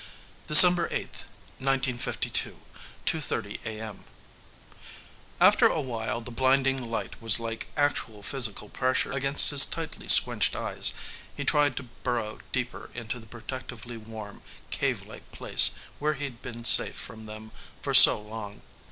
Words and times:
_December 0.47 0.87
8th, 0.89 1.29
1952, 1.61 2.57
Two 3.05 3.21
Thirty 3.21 3.59
A. 3.65 3.79
M. 3.79 4.03
After 5.39 5.67
awhile 5.67 6.21
the 6.21 6.31
blinding 6.31 6.89
light 6.89 7.21
was 7.21 7.39
like 7.39 7.67
actual 7.77 8.23
physical 8.23 8.67
pressure 8.67 9.11
against 9.11 9.51
his 9.51 9.63
tightly 9.63 10.07
squinched 10.07 10.55
eyes. 10.55 10.93
He 11.37 11.45
tried 11.45 11.77
to 11.77 11.83
burrow 11.83 12.39
deeper 12.51 12.89
into 12.95 13.19
the 13.19 13.27
protectively 13.27 13.95
warm, 13.97 14.41
cave 14.71 15.05
like 15.05 15.31
place 15.31 15.69
where 15.99 16.15
he'd 16.15 16.41
been 16.41 16.63
safe 16.63 16.95
from 16.95 17.27
them 17.27 17.51
for 17.83 17.93
so 17.93 18.19
long. 18.19 18.63